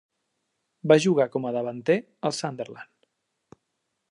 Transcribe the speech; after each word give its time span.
Va 0.91 0.97
jugar 1.05 1.27
com 1.37 1.45
a 1.49 1.53
davanter 1.57 1.99
al 2.31 2.37
Sunderland. 2.39 2.91